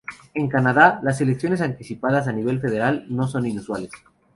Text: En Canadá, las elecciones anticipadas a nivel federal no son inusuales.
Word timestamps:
En 0.33 0.47
Canadá, 0.49 0.99
las 1.03 1.21
elecciones 1.21 1.61
anticipadas 1.61 2.27
a 2.27 2.31
nivel 2.31 2.59
federal 2.59 3.05
no 3.07 3.27
son 3.27 3.45
inusuales. 3.45 3.91